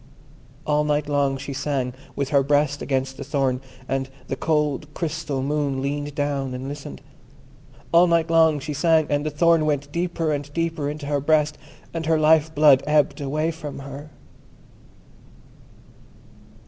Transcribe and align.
All 0.65 0.83
night 0.83 1.07
long 1.07 1.37
she 1.37 1.53
sang 1.53 1.93
with 2.15 2.29
her 2.29 2.41
breast 2.41 2.81
against 2.81 3.17
the 3.17 3.23
thorn, 3.23 3.61
and 3.87 4.09
the 4.29 4.35
cold 4.35 4.91
crystal 4.95 5.43
Moon 5.43 5.79
leaned 5.79 6.15
down 6.15 6.55
and 6.55 6.67
listened. 6.67 7.01
All 7.91 8.07
night 8.07 8.27
long 8.27 8.59
she 8.59 8.73
sang, 8.73 9.05
and 9.11 9.23
the 9.23 9.29
thorn 9.29 9.63
went 9.63 9.91
deeper 9.91 10.31
and 10.33 10.51
deeper 10.53 10.89
into 10.89 11.05
her 11.05 11.19
breast, 11.21 11.59
and 11.93 12.07
her 12.07 12.17
life 12.17 12.55
blood 12.55 12.81
ebbed 12.87 13.21
away 13.21 13.51
from 13.51 13.77
her. 13.77 14.09